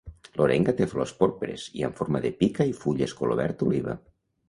L'orenga 0.39 0.73
té 0.79 0.87
flors 0.93 1.13
porpres 1.19 1.67
i 1.81 1.87
amb 1.89 2.01
forma 2.01 2.25
de 2.27 2.35
pica 2.43 2.71
i 2.73 2.77
fulles 2.83 3.19
color 3.23 3.43
verd 3.45 3.67
oliva. 3.71 4.01